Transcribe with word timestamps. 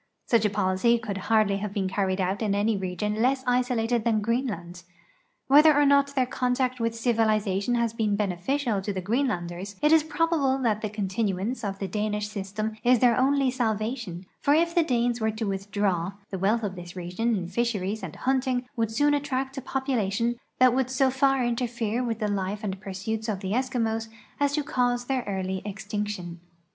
Such 0.25 0.45
a 0.45 0.49
policy 0.49 0.97
could 0.97 1.17
hardl}^ 1.29 1.59
have 1.59 1.75
been 1.75 1.87
carried 1.87 2.19
out 2.19 2.41
in 2.41 2.55
any 2.55 2.75
region 2.75 3.21
less 3.21 3.43
isolated 3.45 4.03
than 4.03 4.19
Greenland. 4.19 4.81
Whether 5.45 5.75
or 5.79 5.85
not 5.85 6.15
their 6.15 6.25
contact 6.25 6.79
with 6.79 6.95
civilization 6.95 7.75
has 7.75 7.93
been 7.93 8.15
beneficial 8.15 8.81
to 8.81 8.91
the 8.91 8.99
Greenlanders, 8.99 9.75
it 9.79 9.91
is 9.91 10.01
probable 10.01 10.57
that 10.63 10.81
the 10.81 10.89
continuance 10.89 11.63
of 11.63 11.77
the 11.77 11.87
Danish 11.87 12.29
system 12.29 12.77
is 12.83 12.97
their 12.97 13.15
only 13.15 13.51
salvation, 13.51 14.25
for 14.39 14.55
if 14.55 14.73
the 14.73 14.81
Danes 14.81 15.21
were 15.21 15.29
to 15.29 15.45
withdraw, 15.47 16.13
the 16.31 16.39
wealth 16.39 16.63
of 16.63 16.73
this 16.75 16.95
region 16.95 17.35
in 17.35 17.47
fisheries 17.47 18.01
and 18.01 18.15
hunting 18.15 18.65
would 18.75 18.89
soon 18.89 19.13
attract 19.13 19.55
a 19.59 19.61
population 19.61 20.39
that 20.57 20.73
would 20.73 20.89
so 20.89 21.11
far 21.11 21.45
interfere 21.45 22.03
with 22.03 22.17
the 22.17 22.27
life 22.27 22.63
and 22.63 22.81
pursuits 22.81 23.29
of 23.29 23.41
the 23.41 23.51
Eskimos 23.51 24.07
as 24.39 24.53
to 24.53 24.63
cause 24.63 25.05
their 25.05 25.23
early 25.27 25.61
extinction. 25.63 26.39